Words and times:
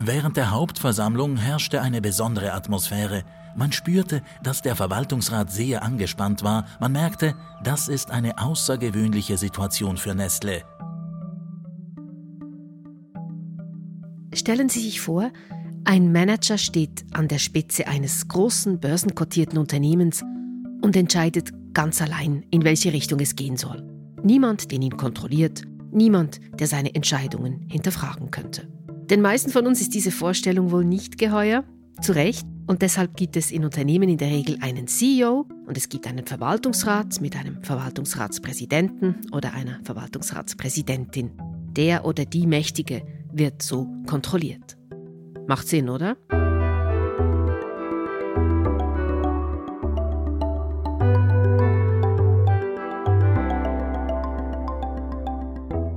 Während 0.00 0.36
der 0.36 0.52
Hauptversammlung 0.52 1.36
herrschte 1.36 1.82
eine 1.82 2.00
besondere 2.00 2.52
Atmosphäre. 2.52 3.24
Man 3.56 3.72
spürte, 3.72 4.22
dass 4.44 4.62
der 4.62 4.76
Verwaltungsrat 4.76 5.50
sehr 5.50 5.82
angespannt 5.82 6.44
war. 6.44 6.66
Man 6.78 6.92
merkte, 6.92 7.34
das 7.64 7.88
ist 7.88 8.12
eine 8.12 8.38
außergewöhnliche 8.38 9.36
Situation 9.36 9.96
für 9.96 10.14
Nestle. 10.14 10.62
Stellen 14.32 14.68
Sie 14.68 14.80
sich 14.80 15.00
vor, 15.00 15.32
ein 15.84 16.12
Manager 16.12 16.58
steht 16.58 17.04
an 17.12 17.26
der 17.26 17.38
Spitze 17.38 17.88
eines 17.88 18.28
großen 18.28 18.78
börsenkotierten 18.78 19.58
Unternehmens 19.58 20.22
und 20.80 20.94
entscheidet 20.94 21.50
ganz 21.74 22.00
allein, 22.00 22.44
in 22.50 22.62
welche 22.62 22.92
Richtung 22.92 23.18
es 23.18 23.34
gehen 23.34 23.56
soll. 23.56 23.82
Niemand, 24.22 24.70
den 24.70 24.82
ihn 24.82 24.96
kontrolliert, 24.96 25.62
niemand, 25.90 26.40
der 26.60 26.68
seine 26.68 26.94
Entscheidungen 26.94 27.66
hinterfragen 27.68 28.30
könnte. 28.30 28.68
Den 29.10 29.22
meisten 29.22 29.50
von 29.50 29.66
uns 29.66 29.80
ist 29.80 29.94
diese 29.94 30.10
Vorstellung 30.10 30.70
wohl 30.70 30.84
nicht 30.84 31.16
geheuer, 31.16 31.64
zu 32.02 32.12
Recht, 32.12 32.46
und 32.66 32.82
deshalb 32.82 33.16
gibt 33.16 33.38
es 33.38 33.50
in 33.50 33.64
Unternehmen 33.64 34.10
in 34.10 34.18
der 34.18 34.28
Regel 34.28 34.58
einen 34.60 34.86
CEO 34.86 35.46
und 35.66 35.78
es 35.78 35.88
gibt 35.88 36.06
einen 36.06 36.26
Verwaltungsrat 36.26 37.18
mit 37.22 37.34
einem 37.34 37.62
Verwaltungsratspräsidenten 37.62 39.16
oder 39.32 39.54
einer 39.54 39.80
Verwaltungsratspräsidentin. 39.84 41.30
Der 41.70 42.04
oder 42.04 42.26
die 42.26 42.46
Mächtige 42.46 43.02
wird 43.32 43.62
so 43.62 43.88
kontrolliert. 44.06 44.76
Macht 45.46 45.66
Sinn, 45.68 45.88
oder? 45.88 46.18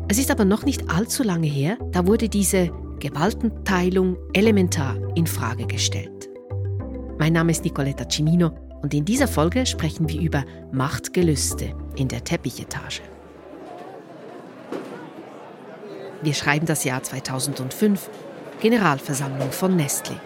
Es 0.08 0.18
ist 0.18 0.32
aber 0.32 0.46
noch 0.46 0.64
nicht 0.64 0.90
allzu 0.90 1.24
lange 1.24 1.48
her, 1.48 1.78
da 1.92 2.08
wurde 2.08 2.30
diese 2.30 2.72
Gewaltenteilung 3.02 4.16
elementar 4.32 4.96
in 5.16 5.26
Frage 5.26 5.66
gestellt. 5.66 6.30
Mein 7.18 7.34
Name 7.34 7.52
ist 7.52 7.64
Nicoletta 7.64 8.06
Cimino 8.08 8.52
und 8.84 8.94
in 8.94 9.06
dieser 9.06 9.28
Folge 9.28 9.66
sprechen 9.66 10.08
wir 10.08 10.22
über 10.22 10.46
Machtgelüste 10.72 11.76
in 11.96 12.08
der 12.08 12.24
Teppichetage. 12.24 13.02
Wir 16.22 16.36
schreiben 16.36 16.68
das 16.68 16.84
Jahr 16.84 17.02
2005, 17.02 18.08
Generalversammlung 18.62 19.52
von 19.52 19.76
Nestle. 19.76 20.22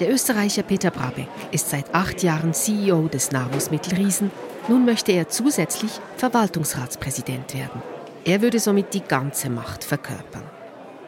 Der 0.00 0.10
Österreicher 0.10 0.62
Peter 0.62 0.90
Brabeck 0.90 1.28
ist 1.52 1.68
seit 1.68 1.94
acht 1.94 2.22
Jahren 2.22 2.54
CEO 2.54 3.08
des 3.08 3.30
Nahrungsmittelriesen. 3.30 4.30
Nun 4.68 4.86
möchte 4.86 5.12
er 5.12 5.28
zusätzlich 5.28 5.92
Verwaltungsratspräsident 6.16 7.52
werden. 7.52 7.82
Er 8.24 8.40
würde 8.40 8.58
somit 8.58 8.94
die 8.94 9.02
ganze 9.02 9.50
Macht 9.50 9.84
verkörpern. 9.84 10.55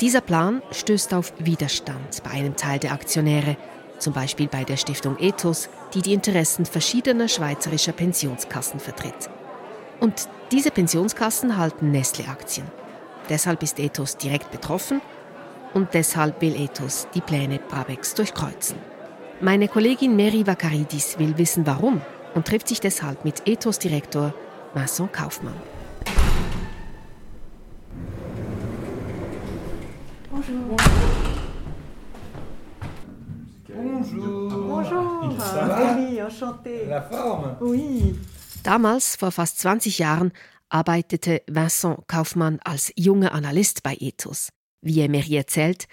Dieser 0.00 0.20
Plan 0.20 0.62
stößt 0.70 1.12
auf 1.12 1.32
Widerstand 1.38 2.22
bei 2.22 2.30
einem 2.30 2.54
Teil 2.54 2.78
der 2.78 2.92
Aktionäre, 2.92 3.56
zum 3.98 4.12
Beispiel 4.12 4.46
bei 4.46 4.62
der 4.62 4.76
Stiftung 4.76 5.18
Ethos, 5.18 5.68
die 5.92 6.02
die 6.02 6.12
Interessen 6.12 6.66
verschiedener 6.66 7.26
schweizerischer 7.26 7.90
Pensionskassen 7.90 8.78
vertritt. 8.78 9.28
Und 9.98 10.28
diese 10.52 10.70
Pensionskassen 10.70 11.56
halten 11.56 11.90
Nestle-Aktien. 11.90 12.68
Deshalb 13.28 13.60
ist 13.64 13.80
Ethos 13.80 14.16
direkt 14.16 14.52
betroffen 14.52 15.00
und 15.74 15.92
deshalb 15.94 16.40
will 16.42 16.54
Ethos 16.54 17.08
die 17.14 17.20
Pläne 17.20 17.58
Brabecks 17.58 18.14
durchkreuzen. 18.14 18.78
Meine 19.40 19.66
Kollegin 19.66 20.14
Mary 20.14 20.46
Vakaridis 20.46 21.18
will 21.18 21.36
wissen, 21.38 21.66
warum 21.66 22.02
und 22.34 22.46
trifft 22.46 22.68
sich 22.68 22.78
deshalb 22.78 23.24
mit 23.24 23.48
Ethos-Direktor 23.48 24.32
Vincent 24.74 25.12
Kaufmann. 25.12 25.77
Bonjour. 30.38 30.76
Bonjour. 33.74 34.50
Bonjour. 34.50 35.36
Oui, 35.96 36.22
enchanté. 36.22 36.86
La 36.86 37.02
forme? 37.02 37.56
Oui. 37.60 38.14
Damals, 38.62 39.16
vor 39.16 39.32
fast 39.32 39.58
20 39.58 39.98
Jahren, 39.98 40.30
arbeitete 40.68 41.42
Vincent 41.48 42.04
Kaufmann 42.06 42.60
als 42.62 42.92
junger 42.94 43.32
Analyst 43.32 43.82
bei 43.82 43.96
Ethos. 43.98 44.50
Wie 44.80 45.00
er 45.00 45.08
Mary 45.08 45.34
erzählt, 45.34 45.86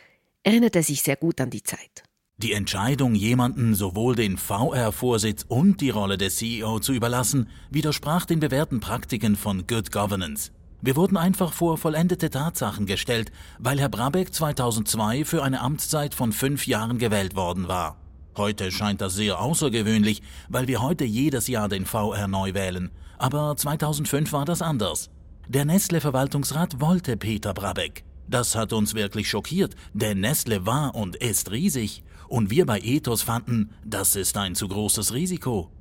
erinnert 0.43 0.75
er 0.75 0.83
sich 0.83 1.01
sehr 1.01 1.15
gut 1.15 1.41
an 1.41 1.49
die 1.49 1.63
Zeit. 1.63 2.03
Die 2.37 2.53
Entscheidung, 2.53 3.15
jemanden 3.15 3.73
sowohl 3.73 4.13
den 4.13 4.37
VR-Vorsitz 4.37 5.45
und 5.47 5.81
die 5.81 5.89
Rolle 5.89 6.19
des 6.19 6.35
CEO 6.35 6.79
zu 6.79 6.93
überlassen, 6.93 7.49
widersprach 7.71 8.25
den 8.25 8.41
bewährten 8.41 8.79
Praktiken 8.79 9.37
von 9.37 9.65
Good 9.65 9.91
Governance. 9.91 10.51
Wir 10.85 10.95
wurden 10.95 11.17
einfach 11.17 11.51
vor 11.51 11.79
vollendete 11.79 12.29
Tatsachen 12.29 12.85
gestellt, 12.85 13.31
weil 13.57 13.79
Herr 13.79 13.89
Brabeck 13.89 14.31
2002 14.31 15.25
für 15.25 15.43
eine 15.43 15.61
Amtszeit 15.61 16.13
von 16.13 16.31
fünf 16.31 16.67
Jahren 16.67 16.99
gewählt 16.99 17.35
worden 17.35 17.67
war. 17.67 17.97
Heute 18.37 18.71
scheint 18.71 19.01
das 19.01 19.15
sehr 19.15 19.41
außergewöhnlich, 19.41 20.21
weil 20.47 20.67
wir 20.67 20.83
heute 20.83 21.03
jedes 21.03 21.47
Jahr 21.47 21.69
den 21.69 21.87
VR 21.87 22.27
neu 22.27 22.53
wählen. 22.53 22.91
Aber 23.17 23.57
2005 23.57 24.31
war 24.31 24.45
das 24.45 24.61
anders. 24.61 25.09
Der 25.47 25.65
Nestle-Verwaltungsrat 25.65 26.79
wollte 26.79 27.17
Peter 27.17 27.55
Brabeck. 27.55 28.03
Das 28.27 28.53
hat 28.53 28.71
uns 28.71 28.93
wirklich 28.93 29.27
schockiert, 29.27 29.75
denn 29.95 30.19
Nestle 30.19 30.67
war 30.67 30.93
und 30.93 31.15
ist 31.15 31.49
riesig. 31.49 32.03
Und 32.27 32.51
wir 32.51 32.67
bei 32.67 32.79
Ethos 32.79 33.23
fanden, 33.23 33.71
das 33.83 34.15
ist 34.15 34.37
ein 34.37 34.53
zu 34.53 34.67
großes 34.67 35.15
Risiko. 35.15 35.71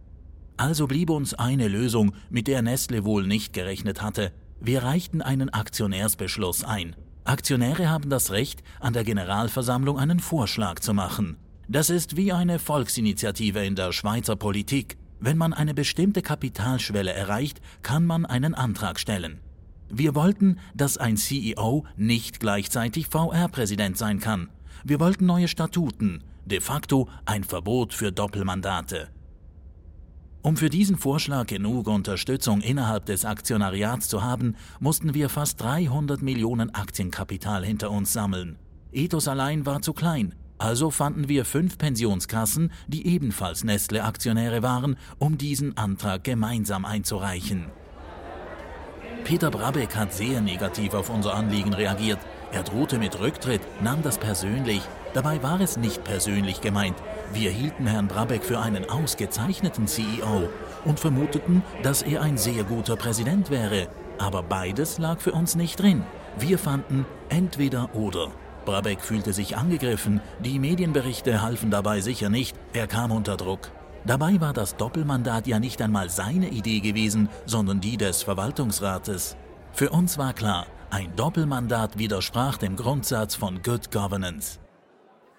Also 0.56 0.86
blieb 0.86 1.10
uns 1.10 1.34
eine 1.34 1.68
Lösung, 1.68 2.14
mit 2.30 2.46
der 2.46 2.62
Nestle 2.62 3.04
wohl 3.04 3.26
nicht 3.26 3.52
gerechnet 3.52 4.00
hatte. 4.00 4.32
Wir 4.66 4.82
reichten 4.82 5.20
einen 5.20 5.50
Aktionärsbeschluss 5.50 6.64
ein. 6.64 6.96
Aktionäre 7.24 7.90
haben 7.90 8.08
das 8.08 8.30
Recht, 8.30 8.62
an 8.80 8.94
der 8.94 9.04
Generalversammlung 9.04 9.98
einen 9.98 10.20
Vorschlag 10.20 10.80
zu 10.80 10.94
machen. 10.94 11.36
Das 11.68 11.90
ist 11.90 12.16
wie 12.16 12.32
eine 12.32 12.58
Volksinitiative 12.58 13.62
in 13.62 13.76
der 13.76 13.92
Schweizer 13.92 14.36
Politik. 14.36 14.96
Wenn 15.20 15.36
man 15.36 15.52
eine 15.52 15.74
bestimmte 15.74 16.22
Kapitalschwelle 16.22 17.12
erreicht, 17.12 17.60
kann 17.82 18.06
man 18.06 18.24
einen 18.24 18.54
Antrag 18.54 18.98
stellen. 18.98 19.40
Wir 19.90 20.14
wollten, 20.14 20.58
dass 20.74 20.96
ein 20.96 21.18
CEO 21.18 21.84
nicht 21.98 22.40
gleichzeitig 22.40 23.08
VR-Präsident 23.08 23.98
sein 23.98 24.18
kann. 24.18 24.48
Wir 24.82 24.98
wollten 24.98 25.26
neue 25.26 25.48
Statuten, 25.48 26.24
de 26.46 26.62
facto 26.62 27.10
ein 27.26 27.44
Verbot 27.44 27.92
für 27.92 28.12
Doppelmandate. 28.12 29.10
Um 30.44 30.58
für 30.58 30.68
diesen 30.68 30.98
Vorschlag 30.98 31.46
genug 31.46 31.86
Unterstützung 31.86 32.60
innerhalb 32.60 33.06
des 33.06 33.24
Aktionariats 33.24 34.08
zu 34.08 34.22
haben, 34.22 34.56
mussten 34.78 35.14
wir 35.14 35.30
fast 35.30 35.58
300 35.62 36.20
Millionen 36.20 36.68
Aktienkapital 36.68 37.64
hinter 37.64 37.90
uns 37.90 38.12
sammeln. 38.12 38.58
Ethos 38.92 39.26
allein 39.26 39.64
war 39.64 39.80
zu 39.80 39.94
klein, 39.94 40.34
also 40.58 40.90
fanden 40.90 41.30
wir 41.30 41.46
fünf 41.46 41.78
Pensionskassen, 41.78 42.72
die 42.88 43.06
ebenfalls 43.06 43.64
Nestle-Aktionäre 43.64 44.62
waren, 44.62 44.98
um 45.18 45.38
diesen 45.38 45.78
Antrag 45.78 46.24
gemeinsam 46.24 46.84
einzureichen. 46.84 47.70
Peter 49.24 49.50
Brabeck 49.50 49.96
hat 49.96 50.12
sehr 50.12 50.42
negativ 50.42 50.92
auf 50.92 51.08
unser 51.08 51.32
Anliegen 51.32 51.72
reagiert. 51.72 52.18
Er 52.54 52.62
drohte 52.62 52.98
mit 52.98 53.18
Rücktritt, 53.18 53.62
nahm 53.82 54.02
das 54.02 54.16
persönlich. 54.16 54.80
Dabei 55.12 55.42
war 55.42 55.60
es 55.60 55.76
nicht 55.76 56.04
persönlich 56.04 56.60
gemeint. 56.60 56.94
Wir 57.32 57.50
hielten 57.50 57.88
Herrn 57.88 58.06
Brabeck 58.06 58.44
für 58.44 58.60
einen 58.60 58.88
ausgezeichneten 58.88 59.88
CEO 59.88 60.48
und 60.84 61.00
vermuteten, 61.00 61.64
dass 61.82 62.02
er 62.02 62.22
ein 62.22 62.38
sehr 62.38 62.62
guter 62.62 62.94
Präsident 62.94 63.50
wäre. 63.50 63.88
Aber 64.18 64.44
beides 64.44 64.98
lag 64.98 65.18
für 65.18 65.32
uns 65.32 65.56
nicht 65.56 65.80
drin. 65.80 66.04
Wir 66.38 66.56
fanden 66.56 67.06
entweder 67.28 67.92
oder. 67.92 68.28
Brabeck 68.64 69.00
fühlte 69.00 69.32
sich 69.32 69.56
angegriffen, 69.56 70.20
die 70.38 70.60
Medienberichte 70.60 71.42
halfen 71.42 71.72
dabei 71.72 72.00
sicher 72.00 72.30
nicht, 72.30 72.56
er 72.72 72.86
kam 72.86 73.10
unter 73.10 73.36
Druck. 73.36 73.72
Dabei 74.06 74.40
war 74.40 74.52
das 74.52 74.76
Doppelmandat 74.76 75.48
ja 75.48 75.58
nicht 75.58 75.82
einmal 75.82 76.08
seine 76.08 76.50
Idee 76.50 76.78
gewesen, 76.78 77.28
sondern 77.46 77.80
die 77.80 77.96
des 77.96 78.22
Verwaltungsrates. 78.22 79.36
Für 79.72 79.90
uns 79.90 80.18
war 80.18 80.32
klar, 80.34 80.66
ein 80.94 81.16
Doppelmandat 81.16 81.98
widersprach 81.98 82.56
dem 82.56 82.76
Grundsatz 82.76 83.34
von 83.34 83.60
Good 83.62 83.90
Governance. 83.90 84.60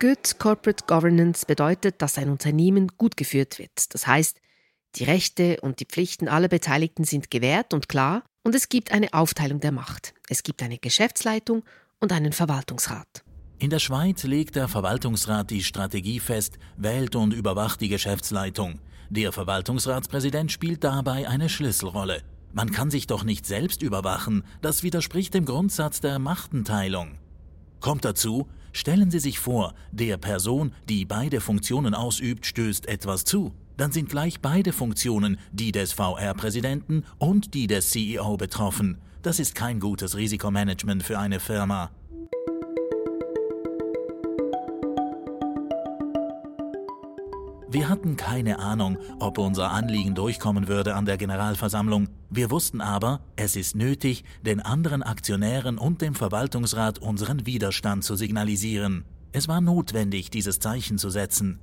Good 0.01 0.37
Corporate 0.37 0.83
Governance 0.85 1.45
bedeutet, 1.45 2.01
dass 2.01 2.17
ein 2.17 2.29
Unternehmen 2.29 2.89
gut 2.97 3.15
geführt 3.15 3.57
wird. 3.57 3.93
Das 3.93 4.05
heißt, 4.05 4.41
die 4.95 5.05
Rechte 5.05 5.61
und 5.61 5.79
die 5.79 5.85
Pflichten 5.85 6.27
aller 6.27 6.49
Beteiligten 6.49 7.05
sind 7.05 7.31
gewährt 7.31 7.73
und 7.73 7.87
klar 7.87 8.23
und 8.43 8.53
es 8.53 8.67
gibt 8.67 8.91
eine 8.91 9.13
Aufteilung 9.13 9.61
der 9.61 9.71
Macht. 9.71 10.13
Es 10.27 10.43
gibt 10.43 10.61
eine 10.61 10.77
Geschäftsleitung 10.77 11.63
und 12.01 12.11
einen 12.11 12.33
Verwaltungsrat. 12.33 13.23
In 13.57 13.69
der 13.69 13.79
Schweiz 13.79 14.23
legt 14.25 14.57
der 14.57 14.67
Verwaltungsrat 14.67 15.51
die 15.51 15.63
Strategie 15.63 16.19
fest, 16.19 16.59
wählt 16.75 17.15
und 17.15 17.33
überwacht 17.33 17.79
die 17.79 17.87
Geschäftsleitung. 17.87 18.81
Der 19.09 19.31
Verwaltungsratspräsident 19.31 20.51
spielt 20.51 20.83
dabei 20.83 21.29
eine 21.29 21.47
Schlüsselrolle. 21.47 22.23
Man 22.55 22.71
kann 22.71 22.89
sich 22.89 23.05
doch 23.05 23.23
nicht 23.23 23.45
selbst 23.45 23.83
überwachen, 23.83 24.43
das 24.61 24.81
widerspricht 24.81 25.33
dem 25.33 25.45
Grundsatz 25.45 25.99
der 25.99 26.17
Machtenteilung. 26.17 27.19
Kommt 27.81 28.05
dazu, 28.05 28.47
Stellen 28.75 29.09
Sie 29.09 29.19
sich 29.19 29.39
vor, 29.39 29.73
der 29.93 30.17
Person, 30.17 30.73
die 30.89 31.05
beide 31.05 31.39
Funktionen 31.39 31.93
ausübt, 31.93 32.45
stößt 32.45 32.89
etwas 32.89 33.23
zu. 33.23 33.53
Dann 33.77 33.93
sind 33.93 34.09
gleich 34.09 34.41
beide 34.41 34.73
Funktionen, 34.73 35.37
die 35.53 35.71
des 35.71 35.93
VR-Präsidenten 35.93 37.05
und 37.17 37.53
die 37.53 37.67
des 37.67 37.91
CEO, 37.91 38.35
betroffen. 38.35 38.97
Das 39.21 39.39
ist 39.39 39.55
kein 39.55 39.79
gutes 39.79 40.17
Risikomanagement 40.17 41.03
für 41.03 41.17
eine 41.17 41.39
Firma. 41.39 41.89
Wir 47.67 47.89
hatten 47.89 48.15
keine 48.15 48.59
Ahnung, 48.59 48.97
ob 49.19 49.39
unser 49.39 49.71
Anliegen 49.71 50.13
durchkommen 50.13 50.67
würde 50.67 50.95
an 50.95 51.05
der 51.05 51.17
Generalversammlung. 51.17 52.09
Wir 52.29 52.51
wussten 52.51 52.79
aber, 52.79 53.21
es 53.35 53.55
ist 53.55 53.75
nötig, 53.75 54.23
den 54.45 54.59
anderen 54.59 55.01
Aktionären 55.01 55.77
und 55.77 56.01
dem 56.01 56.13
Verwaltungsrat 56.13 56.99
unseren 56.99 57.45
Widerstand 57.45 58.03
zu 58.03 58.15
signalisieren. 58.15 59.03
Es 59.31 59.47
war 59.47 59.61
notwendig, 59.61 60.29
dieses 60.29 60.59
Zeichen 60.59 60.97
zu 60.97 61.09
setzen. 61.09 61.59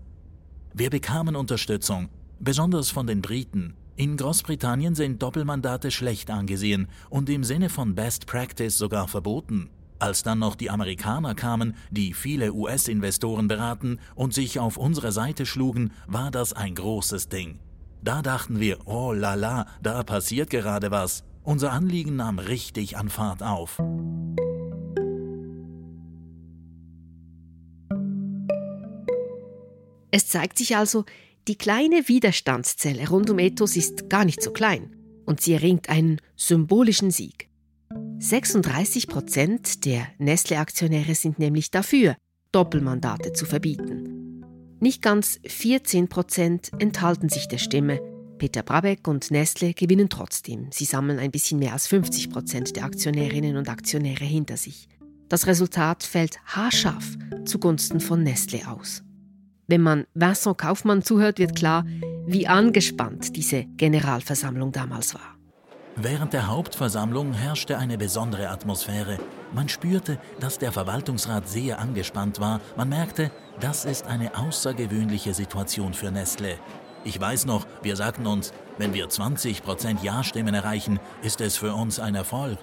Wir 0.74 0.90
bekamen 0.90 1.36
Unterstützung, 1.36 2.08
besonders 2.40 2.90
von 2.90 3.06
den 3.06 3.22
Briten. 3.22 3.74
In 3.94 4.16
Großbritannien 4.16 4.94
sind 4.94 5.22
Doppelmandate 5.22 5.90
schlecht 5.90 6.30
angesehen 6.30 6.88
und 7.10 7.30
im 7.30 7.44
Sinne 7.44 7.68
von 7.68 7.94
Best 7.94 8.26
Practice 8.26 8.76
sogar 8.76 9.06
verboten. 9.06 9.70
Als 10.02 10.24
dann 10.24 10.40
noch 10.40 10.56
die 10.56 10.68
Amerikaner 10.68 11.36
kamen, 11.36 11.76
die 11.92 12.12
viele 12.12 12.52
US-Investoren 12.52 13.46
beraten 13.46 14.00
und 14.16 14.34
sich 14.34 14.58
auf 14.58 14.76
unsere 14.76 15.12
Seite 15.12 15.46
schlugen, 15.46 15.92
war 16.08 16.32
das 16.32 16.52
ein 16.52 16.74
großes 16.74 17.28
Ding. 17.28 17.60
Da 18.02 18.20
dachten 18.20 18.58
wir, 18.58 18.78
oh 18.88 19.12
la 19.12 19.34
la, 19.34 19.64
da 19.80 20.02
passiert 20.02 20.50
gerade 20.50 20.90
was. 20.90 21.22
Unser 21.44 21.70
Anliegen 21.70 22.16
nahm 22.16 22.40
richtig 22.40 22.96
an 22.96 23.10
Fahrt 23.10 23.44
auf. 23.44 23.80
Es 30.10 30.26
zeigt 30.26 30.58
sich 30.58 30.76
also, 30.76 31.04
die 31.46 31.56
kleine 31.56 32.08
Widerstandszelle 32.08 33.08
rund 33.08 33.30
um 33.30 33.38
Ethos 33.38 33.76
ist 33.76 34.10
gar 34.10 34.24
nicht 34.24 34.42
so 34.42 34.50
klein 34.50 34.96
und 35.26 35.40
sie 35.40 35.52
erringt 35.52 35.88
einen 35.88 36.20
symbolischen 36.34 37.12
Sieg. 37.12 37.51
36 38.22 39.08
Prozent 39.08 39.84
der 39.84 40.06
Nestle-Aktionäre 40.18 41.16
sind 41.16 41.40
nämlich 41.40 41.72
dafür, 41.72 42.14
Doppelmandate 42.52 43.32
zu 43.32 43.46
verbieten. 43.46 44.44
Nicht 44.78 45.02
ganz 45.02 45.40
14 45.44 46.06
Prozent 46.06 46.70
enthalten 46.78 47.28
sich 47.28 47.48
der 47.48 47.58
Stimme. 47.58 48.00
Peter 48.38 48.62
Brabeck 48.62 49.08
und 49.08 49.32
Nestle 49.32 49.74
gewinnen 49.74 50.08
trotzdem. 50.08 50.68
Sie 50.70 50.84
sammeln 50.84 51.18
ein 51.18 51.32
bisschen 51.32 51.58
mehr 51.58 51.72
als 51.72 51.88
50 51.88 52.30
Prozent 52.30 52.76
der 52.76 52.84
Aktionärinnen 52.84 53.56
und 53.56 53.68
Aktionäre 53.68 54.24
hinter 54.24 54.56
sich. 54.56 54.88
Das 55.28 55.48
Resultat 55.48 56.04
fällt 56.04 56.38
haarscharf 56.46 57.16
zugunsten 57.44 57.98
von 57.98 58.22
Nestle 58.22 58.68
aus. 58.68 59.02
Wenn 59.66 59.80
man 59.80 60.04
Vincent 60.14 60.58
Kaufmann 60.58 61.02
zuhört, 61.02 61.40
wird 61.40 61.56
klar, 61.56 61.84
wie 62.26 62.46
angespannt 62.46 63.34
diese 63.34 63.64
Generalversammlung 63.76 64.70
damals 64.70 65.12
war. 65.12 65.41
Während 65.96 66.32
der 66.32 66.46
Hauptversammlung 66.46 67.34
herrschte 67.34 67.76
eine 67.76 67.98
besondere 67.98 68.48
Atmosphäre. 68.48 69.18
Man 69.52 69.68
spürte, 69.68 70.18
dass 70.40 70.58
der 70.58 70.72
Verwaltungsrat 70.72 71.46
sehr 71.46 71.78
angespannt 71.78 72.40
war. 72.40 72.60
Man 72.76 72.88
merkte, 72.88 73.30
das 73.60 73.84
ist 73.84 74.06
eine 74.06 74.34
außergewöhnliche 74.34 75.34
Situation 75.34 75.92
für 75.92 76.10
Nestle. 76.10 76.56
Ich 77.04 77.20
weiß 77.20 77.44
noch, 77.44 77.66
wir 77.82 77.94
sagten 77.96 78.26
uns, 78.26 78.54
wenn 78.78 78.94
wir 78.94 79.08
20% 79.08 80.02
Ja-Stimmen 80.02 80.54
erreichen, 80.54 80.98
ist 81.22 81.42
es 81.42 81.58
für 81.58 81.74
uns 81.74 82.00
ein 82.00 82.14
Erfolg. 82.14 82.58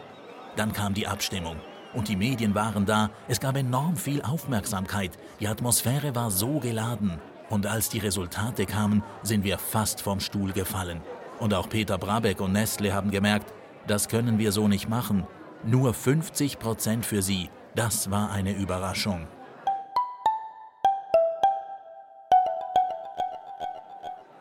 Dann 0.56 0.74
kam 0.74 0.96
die 0.96 1.06
Abstimmung. 1.08 1.58
Und 1.94 2.08
die 2.08 2.16
Medien 2.16 2.56
waren 2.56 2.88
da. 2.88 3.12
Es 3.28 3.40
gab 3.40 3.56
enorm 3.58 3.96
viel 3.96 4.24
Aufmerksamkeit. 4.24 5.12
Die 5.40 5.48
Atmosphäre 5.48 6.16
war 6.16 6.32
so 6.32 6.60
geladen. 6.60 7.20
Und 7.50 7.68
als 7.68 7.90
die 7.90 8.00
Resultate 8.00 8.66
kamen, 8.66 9.04
sind 9.22 9.44
wir 9.44 9.60
fast 9.60 10.02
vom 10.02 10.20
Stuhl 10.20 10.52
gefallen. 10.52 11.02
Und 11.40 11.54
auch 11.54 11.70
Peter 11.70 11.98
Brabeck 11.98 12.42
und 12.42 12.52
Nestle 12.52 12.94
haben 12.94 13.12
gemerkt, 13.12 13.54
das 13.88 14.10
können 14.10 14.40
wir 14.40 14.52
so 14.52 14.68
nicht 14.68 14.90
machen. 14.90 15.26
Nur 15.64 15.94
50 15.94 16.60
Prozent 16.60 17.06
für 17.06 17.22
sie. 17.22 17.50
Das 17.76 18.12
war 18.12 18.32
eine 18.32 18.54
Überraschung. 18.54 19.28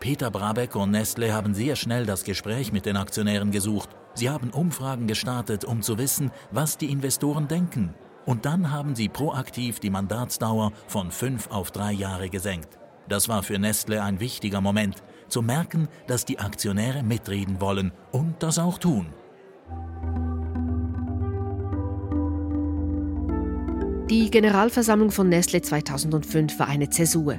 Peter 0.01 0.31
Brabeck 0.31 0.75
und 0.75 0.91
Nestle 0.91 1.33
haben 1.33 1.55
sehr 1.55 1.77
schnell 1.77 2.07
das 2.07 2.25
Gespräch 2.25 2.73
mit 2.73 2.87
den 2.87 2.97
Aktionären 2.97 3.51
gesucht. 3.51 3.91
Sie 4.15 4.31
haben 4.31 4.51
Umfragen 4.51 5.07
gestartet, 5.07 5.65
um 5.65 5.83
zu 5.83 5.99
wissen, 5.99 6.31
was 6.51 6.79
die 6.79 6.91
Investoren 6.91 7.47
denken. 7.47 7.95
Und 8.25 8.45
dann 8.45 8.73
haben 8.73 8.95
sie 8.95 9.09
proaktiv 9.09 9.81
die 9.81 9.91
Mandatsdauer 9.91 10.73
von 10.87 11.11
fünf 11.11 11.51
auf 11.51 11.71
drei 11.71 11.93
Jahre 11.93 12.29
gesenkt. 12.29 12.79
Das 13.09 13.29
war 13.29 13.43
für 13.43 13.59
Nestle 13.59 14.03
ein 14.03 14.21
wichtiger 14.21 14.61
Moment, 14.61 15.03
zu 15.29 15.43
merken, 15.43 15.89
dass 16.07 16.25
die 16.25 16.39
Aktionäre 16.39 17.03
mitreden 17.03 17.61
wollen 17.61 17.93
und 18.13 18.43
das 18.43 18.59
auch 18.59 18.79
tun. 18.79 19.07
Die 24.11 24.31
Generalversammlung 24.31 25.11
von 25.11 25.29
Nestle 25.29 25.61
2005 25.61 26.59
war 26.59 26.69
eine 26.69 26.89
Zäsur. 26.89 27.39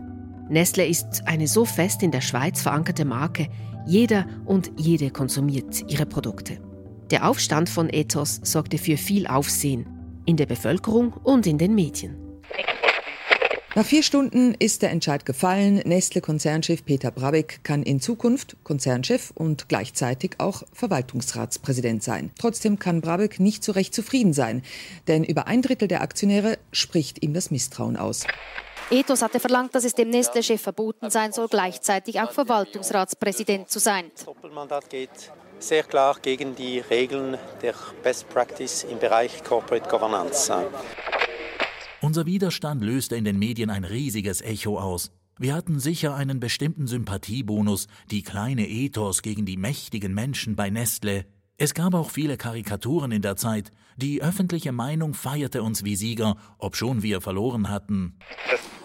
Nestle 0.50 0.86
ist 0.86 1.24
eine 1.26 1.48
so 1.48 1.66
fest 1.66 2.04
in 2.04 2.12
der 2.12 2.22
Schweiz 2.22 2.62
verankerte 2.62 3.06
Marke, 3.06 3.48
jeder 3.88 4.26
und 4.46 4.72
jede 4.78 5.10
konsumiert 5.10 5.84
ihre 5.88 6.06
Produkte. 6.06 6.60
Der 7.10 7.28
Aufstand 7.28 7.70
von 7.70 7.90
Ethos 7.90 8.40
sorgte 8.44 8.78
für 8.78 8.98
viel 8.98 9.26
Aufsehen 9.26 9.88
in 10.26 10.38
der 10.38 10.46
Bevölkerung 10.46 11.14
und 11.14 11.48
in 11.48 11.58
den 11.58 11.74
Medien. 11.74 12.29
Nach 13.76 13.86
vier 13.86 14.02
Stunden 14.02 14.56
ist 14.58 14.82
der 14.82 14.90
Entscheid 14.90 15.28
gefallen. 15.28 15.76
Nestle-Konzernchef 15.86 16.84
Peter 16.84 17.12
Brabeck 17.12 17.64
kann 17.64 17.84
in 17.84 18.02
Zukunft 18.02 18.56
Konzernchef 18.64 19.32
und 19.36 19.70
gleichzeitig 19.70 20.32
auch 20.40 20.64
Verwaltungsratspräsident 20.74 22.02
sein. 22.02 22.32
Trotzdem 22.40 22.80
kann 22.80 23.02
Brabeck 23.02 23.40
nicht 23.40 23.64
so 23.64 23.72
recht 23.72 23.94
zufrieden 23.94 24.34
sein, 24.34 24.64
denn 25.08 25.24
über 25.24 25.46
ein 25.46 25.62
Drittel 25.62 25.88
der 25.88 26.02
Aktionäre 26.02 26.58
spricht 26.72 27.22
ihm 27.22 27.36
das 27.36 27.52
Misstrauen 27.52 27.96
aus. 27.96 28.26
Ethos 28.90 29.22
hatte 29.22 29.40
verlangt, 29.40 29.76
dass 29.76 29.84
es 29.84 29.94
dem 29.94 30.10
Nestle-Chef 30.10 30.60
verboten 30.60 31.12
sein 31.12 31.32
soll, 31.32 31.48
gleichzeitig 31.48 32.20
auch 32.22 32.32
Verwaltungsratspräsident 32.32 33.70
zu 33.70 33.78
sein. 33.78 34.10
Das 34.16 34.26
Doppelmandat 34.26 34.90
geht 34.90 35.12
sehr 35.60 35.84
klar 35.84 36.18
gegen 36.20 36.56
die 36.56 36.80
Regeln 36.80 37.38
der 37.62 37.76
Best 38.02 38.28
Practice 38.30 38.84
im 38.86 38.98
Bereich 38.98 39.44
Corporate 39.44 39.88
Governance. 39.88 40.52
Unser 42.02 42.26
Widerstand 42.26 42.82
löste 42.82 43.18
in 43.18 43.26
den 43.26 43.38
Medien 43.38 43.70
ein 43.70 43.84
riesiges 43.84 44.40
Echo 44.42 44.80
aus. 44.80 45.12
Wir 45.38 45.54
hatten 45.54 45.82
sicher 45.82 46.16
einen 46.16 46.40
bestimmten 46.40 46.88
Sympathiebonus, 46.88 47.88
die 48.10 48.24
kleine 48.24 48.70
Ethos 48.70 49.22
gegen 49.22 49.46
die 49.46 49.58
mächtigen 49.58 50.14
Menschen 50.14 50.56
bei 50.56 50.70
Nestle. 50.70 51.26
Es 51.58 51.74
gab 51.74 51.94
auch 51.94 52.10
viele 52.10 52.38
Karikaturen 52.38 53.12
in 53.12 53.22
der 53.22 53.36
Zeit. 53.36 53.74
Die 53.98 54.22
öffentliche 54.22 54.72
Meinung 54.72 55.14
feierte 55.14 55.62
uns 55.62 55.84
wie 55.84 55.98
Sieger, 55.98 56.38
obschon 56.58 57.04
wir 57.04 57.20
verloren 57.20 57.70
hatten. 57.70 58.18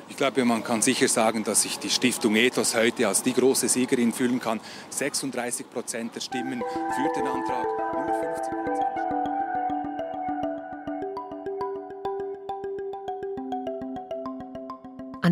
Ich 0.09 0.17
glaube, 0.17 0.45
man 0.45 0.65
kann 0.65 0.83
sicher 0.83 1.07
sagen, 1.07 1.45
dass 1.45 1.63
sich 1.63 1.79
die 1.79 1.91
Stiftung 1.91 2.35
Ethos 2.35 2.75
heute 2.75 3.07
als 3.07 3.23
die 3.23 3.33
große 3.33 3.69
Siegerin 3.69 4.13
fühlen 4.13 4.41
kann. 4.41 4.61
36 4.91 5.71
Prozent 5.71 6.17
der 6.17 6.21
Stimmen 6.21 6.61
für 6.61 7.21
den 7.21 7.29
Antrag, 7.29 7.67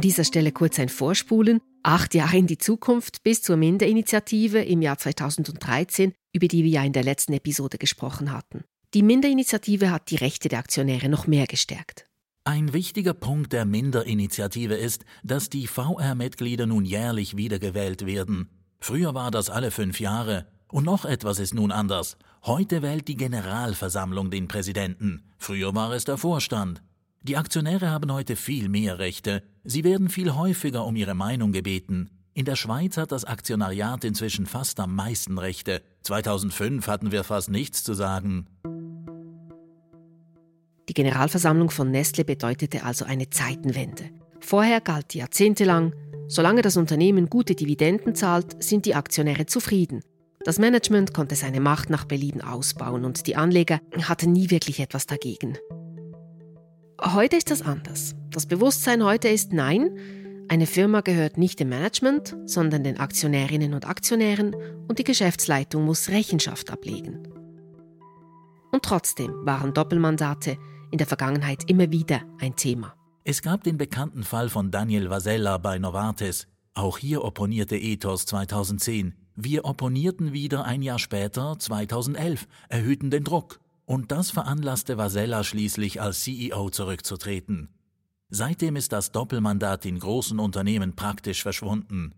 dieser 0.02 0.24
Stelle 0.24 0.52
kurz 0.52 0.78
ein 0.78 0.90
Vorspulen. 0.90 1.60
Acht 1.82 2.14
Jahre 2.14 2.36
in 2.36 2.46
die 2.46 2.58
Zukunft 2.58 3.22
bis 3.22 3.42
zur 3.42 3.56
Minderinitiative 3.56 4.62
im 4.62 4.82
Jahr 4.82 4.98
2013, 4.98 6.12
über 6.34 6.46
die 6.46 6.62
wir 6.62 6.70
ja 6.70 6.84
in 6.84 6.92
der 6.92 7.04
letzten 7.04 7.32
Episode 7.32 7.78
gesprochen 7.78 8.32
hatten. 8.32 8.64
Die 8.94 9.02
Minderinitiative 9.02 9.90
hat 9.90 10.10
die 10.10 10.16
Rechte 10.16 10.50
der 10.50 10.58
Aktionäre 10.58 11.08
noch 11.08 11.26
mehr 11.26 11.46
gestärkt. 11.46 12.06
Ein 12.44 12.72
wichtiger 12.72 13.14
Punkt 13.14 13.52
der 13.52 13.64
Minderinitiative 13.64 14.74
ist, 14.74 15.04
dass 15.22 15.48
die 15.48 15.66
VR-Mitglieder 15.66 16.66
nun 16.66 16.84
jährlich 16.84 17.36
wiedergewählt 17.36 18.04
werden. 18.04 18.50
Früher 18.80 19.14
war 19.14 19.30
das 19.30 19.48
alle 19.48 19.70
fünf 19.70 20.00
Jahre. 20.00 20.46
Und 20.68 20.84
noch 20.84 21.04
etwas 21.04 21.38
ist 21.38 21.54
nun 21.54 21.70
anders. 21.70 22.16
Heute 22.44 22.82
wählt 22.82 23.06
die 23.06 23.16
Generalversammlung 23.16 24.30
den 24.30 24.48
Präsidenten. 24.48 25.22
Früher 25.38 25.74
war 25.74 25.92
es 25.92 26.04
der 26.04 26.18
Vorstand. 26.18 26.82
Die 27.24 27.36
Aktionäre 27.36 27.88
haben 27.88 28.12
heute 28.12 28.34
viel 28.34 28.68
mehr 28.68 28.98
Rechte. 28.98 29.44
Sie 29.62 29.84
werden 29.84 30.08
viel 30.08 30.34
häufiger 30.34 30.84
um 30.84 30.96
ihre 30.96 31.14
Meinung 31.14 31.52
gebeten. 31.52 32.10
In 32.34 32.44
der 32.44 32.56
Schweiz 32.56 32.96
hat 32.96 33.12
das 33.12 33.24
Aktionariat 33.24 34.04
inzwischen 34.04 34.44
fast 34.44 34.80
am 34.80 34.96
meisten 34.96 35.38
Rechte. 35.38 35.82
2005 36.02 36.88
hatten 36.88 37.12
wir 37.12 37.22
fast 37.22 37.48
nichts 37.48 37.84
zu 37.84 37.94
sagen. 37.94 38.46
Die 40.88 40.94
Generalversammlung 40.94 41.70
von 41.70 41.92
Nestle 41.92 42.24
bedeutete 42.24 42.82
also 42.82 43.04
eine 43.04 43.30
Zeitenwende. 43.30 44.10
Vorher 44.40 44.80
galt 44.80 45.14
jahrzehntelang, 45.14 45.94
solange 46.26 46.62
das 46.62 46.76
Unternehmen 46.76 47.30
gute 47.30 47.54
Dividenden 47.54 48.16
zahlt, 48.16 48.60
sind 48.60 48.84
die 48.84 48.96
Aktionäre 48.96 49.46
zufrieden. 49.46 50.02
Das 50.44 50.58
Management 50.58 51.14
konnte 51.14 51.36
seine 51.36 51.60
Macht 51.60 51.88
nach 51.88 52.04
Belieben 52.04 52.40
ausbauen 52.40 53.04
und 53.04 53.28
die 53.28 53.36
Anleger 53.36 53.80
hatten 54.02 54.32
nie 54.32 54.50
wirklich 54.50 54.80
etwas 54.80 55.06
dagegen. 55.06 55.56
Heute 57.04 57.36
ist 57.36 57.50
das 57.50 57.62
anders. 57.62 58.14
Das 58.30 58.46
Bewusstsein 58.46 59.02
heute 59.02 59.26
ist 59.26 59.52
nein, 59.52 59.98
eine 60.48 60.66
Firma 60.66 61.00
gehört 61.00 61.36
nicht 61.36 61.58
dem 61.58 61.70
Management, 61.70 62.36
sondern 62.46 62.84
den 62.84 62.98
Aktionärinnen 62.98 63.74
und 63.74 63.88
Aktionären 63.88 64.54
und 64.86 65.00
die 65.00 65.04
Geschäftsleitung 65.04 65.84
muss 65.84 66.10
Rechenschaft 66.10 66.70
ablegen. 66.70 67.26
Und 68.70 68.84
trotzdem 68.84 69.34
waren 69.44 69.74
Doppelmandate 69.74 70.58
in 70.92 70.98
der 70.98 71.08
Vergangenheit 71.08 71.68
immer 71.68 71.90
wieder 71.90 72.20
ein 72.38 72.54
Thema. 72.54 72.94
Es 73.24 73.42
gab 73.42 73.64
den 73.64 73.78
bekannten 73.78 74.22
Fall 74.22 74.48
von 74.48 74.70
Daniel 74.70 75.10
Vasella 75.10 75.58
bei 75.58 75.80
Novartis. 75.80 76.46
Auch 76.74 76.98
hier 76.98 77.24
opponierte 77.24 77.76
Ethos 77.76 78.26
2010. 78.26 79.14
Wir 79.34 79.64
opponierten 79.64 80.32
wieder 80.32 80.64
ein 80.66 80.82
Jahr 80.82 81.00
später, 81.00 81.58
2011, 81.58 82.46
erhöhten 82.68 83.10
den 83.10 83.24
Druck. 83.24 83.58
Und 83.92 84.10
das 84.10 84.30
veranlasste 84.30 84.96
Vasella 84.96 85.44
schließlich 85.44 86.00
als 86.00 86.22
CEO 86.22 86.70
zurückzutreten. 86.70 87.68
Seitdem 88.30 88.74
ist 88.76 88.90
das 88.90 89.12
Doppelmandat 89.12 89.84
in 89.84 89.98
großen 89.98 90.38
Unternehmen 90.38 90.96
praktisch 90.96 91.42
verschwunden. 91.42 92.14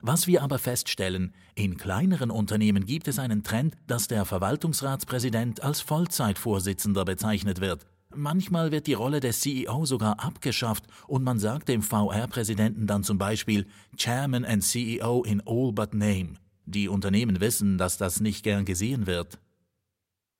Was 0.00 0.28
wir 0.28 0.40
aber 0.40 0.60
feststellen, 0.60 1.34
in 1.56 1.78
kleineren 1.78 2.30
Unternehmen 2.30 2.86
gibt 2.86 3.08
es 3.08 3.18
einen 3.18 3.42
Trend, 3.42 3.74
dass 3.88 4.06
der 4.06 4.24
Verwaltungsratspräsident 4.24 5.64
als 5.64 5.80
Vollzeitvorsitzender 5.80 7.04
bezeichnet 7.04 7.60
wird. 7.60 7.84
Manchmal 8.14 8.70
wird 8.70 8.86
die 8.86 8.94
Rolle 8.94 9.18
des 9.18 9.40
CEO 9.40 9.84
sogar 9.84 10.20
abgeschafft 10.20 10.84
und 11.08 11.24
man 11.24 11.40
sagt 11.40 11.68
dem 11.68 11.82
VR-Präsidenten 11.82 12.86
dann 12.86 13.02
zum 13.02 13.18
Beispiel 13.18 13.66
Chairman 13.96 14.44
and 14.44 14.62
CEO 14.62 15.24
in 15.24 15.42
all 15.44 15.72
but 15.72 15.92
name. 15.92 16.34
Die 16.66 16.88
Unternehmen 16.88 17.40
wissen, 17.40 17.78
dass 17.78 17.98
das 17.98 18.20
nicht 18.20 18.44
gern 18.44 18.64
gesehen 18.64 19.08
wird. 19.08 19.40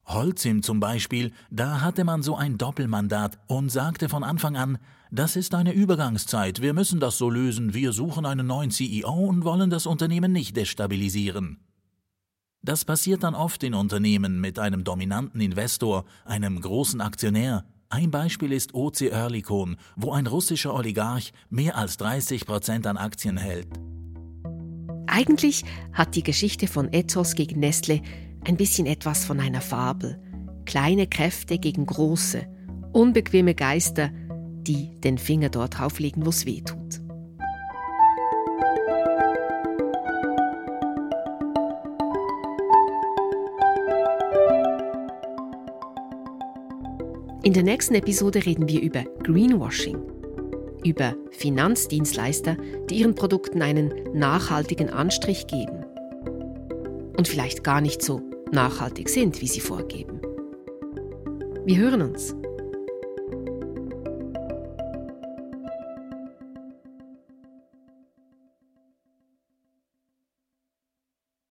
Holcim 0.09 0.63
zum 0.63 0.81
Beispiel, 0.81 1.33
da 1.51 1.83
hatte 1.83 2.03
man 2.05 2.23
so 2.23 2.35
ein 2.35 2.57
Doppelmandat 2.57 3.39
und 3.47 3.71
sagte 3.71 4.09
von 4.09 4.25
Anfang 4.25 4.57
an, 4.57 4.79
das 5.11 5.37
ist 5.37 5.55
eine 5.55 5.73
Übergangszeit, 5.73 6.63
wir 6.63 6.73
müssen 6.73 6.99
das 6.99 7.19
so 7.19 7.29
lösen, 7.29 7.75
wir 7.75 7.93
suchen 7.93 8.25
einen 8.25 8.47
neuen 8.47 8.71
CEO 8.71 9.13
und 9.13 9.45
wollen 9.45 9.71
das 9.71 9.87
Unternehmen 9.87 10.33
nicht 10.33 10.57
destabilisieren. 10.57 11.59
Das 12.63 12.85
passiert 12.85 13.23
dann 13.23 13.35
oft 13.35 13.63
in 13.63 13.75
Unternehmen 13.75 14.41
mit 14.41 14.59
einem 14.59 14.83
dominanten 14.83 15.41
Investor, 15.41 16.05
einem 16.25 16.61
großen 16.61 17.01
Aktionär. 17.01 17.65
Ein 17.89 18.11
Beispiel 18.11 18.53
ist 18.53 18.75
OC 18.75 19.13
Oerlikon, 19.13 19.77
wo 19.97 20.13
ein 20.13 20.27
russischer 20.27 20.75
Oligarch 20.75 21.33
mehr 21.49 21.77
als 21.77 21.97
30 21.99 22.47
Prozent 22.47 22.87
an 22.87 22.97
Aktien 22.97 23.37
hält. 23.37 23.69
Eigentlich 25.07 25.65
hat 25.93 26.15
die 26.17 26.23
Geschichte 26.23 26.67
von 26.67 26.93
Ethos 26.93 27.35
gegen 27.35 27.61
Nestle 27.61 28.03
ein 28.45 28.57
bisschen 28.57 28.87
etwas 28.87 29.25
von 29.25 29.41
einer 29.41 29.61
Fabel. 29.61 30.21
Kleine 30.65 31.07
Kräfte 31.07 31.59
gegen 31.59 31.87
große, 31.87 32.47
unbequeme 32.93 33.55
Geister, 33.55 34.11
die 34.63 34.99
den 35.01 35.19
Finger 35.19 35.49
dort 35.49 35.79
drauflegen, 35.79 36.25
wo 36.25 36.31
es 36.31 36.47
weh 36.47 36.61
tut. 36.61 37.01
In 47.43 47.55
der 47.55 47.63
nächsten 47.63 47.95
Episode 47.95 48.45
reden 48.45 48.69
wir 48.69 48.83
über 48.83 49.05
Greenwashing, 49.23 49.99
über 50.85 51.15
Finanzdienstleister, 51.31 52.59
die 52.91 52.97
ihren 52.97 53.15
Produkten 53.15 53.63
einen 53.63 53.95
nachhaltigen 54.13 54.91
Anstrich 54.91 55.47
geben 55.47 55.87
und 57.17 57.27
vielleicht 57.27 57.65
gar 57.65 57.81
nicht 57.81 58.03
so 58.03 58.28
nachhaltig 58.53 59.09
sind, 59.09 59.41
wie 59.41 59.49
sie 59.49 59.61
vorgeben. 59.61 60.21
Wir 61.65 61.79
hören 61.79 62.03
uns. 62.03 62.35